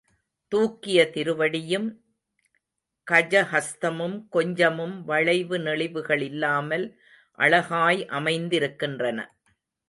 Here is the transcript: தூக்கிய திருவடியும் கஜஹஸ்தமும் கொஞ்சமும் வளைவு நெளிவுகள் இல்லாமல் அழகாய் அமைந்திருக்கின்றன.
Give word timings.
தூக்கிய 0.51 0.99
திருவடியும் 1.13 1.87
கஜஹஸ்தமும் 3.07 4.17
கொஞ்சமும் 4.29 4.95
வளைவு 5.03 5.57
நெளிவுகள் 5.57 6.21
இல்லாமல் 6.21 6.85
அழகாய் 7.39 8.01
அமைந்திருக்கின்றன. 8.09 9.19